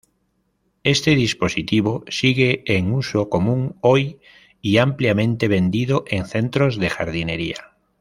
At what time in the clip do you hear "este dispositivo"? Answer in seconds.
0.81-2.03